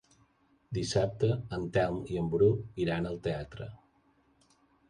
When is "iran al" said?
2.87-3.23